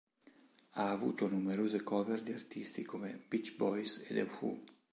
[0.71, 4.63] Ha avuto numerose cover di artisti come Beach Boys e The Who.